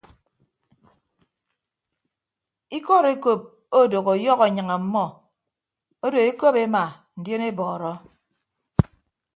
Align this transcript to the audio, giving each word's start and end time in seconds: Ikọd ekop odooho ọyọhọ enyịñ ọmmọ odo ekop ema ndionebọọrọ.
Ikọd 2.77 3.05
ekop 3.13 3.41
odooho 3.79 4.09
ọyọhọ 4.15 4.43
enyịñ 4.49 4.69
ọmmọ 4.77 5.03
odo 6.05 6.19
ekop 6.29 6.55
ema 6.63 6.83
ndionebọọrọ. 7.19 7.91